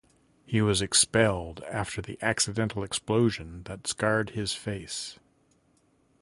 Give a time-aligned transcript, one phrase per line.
[0.47, 5.19] He was expelled after the accidental explosion that scarred his face.